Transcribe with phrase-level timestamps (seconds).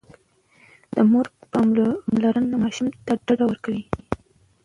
[0.93, 3.83] د مور پاملرنه ماشوم ته ډاډ ورکوي.